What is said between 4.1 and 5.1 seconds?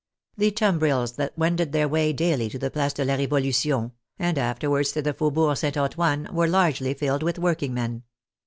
and afterwards to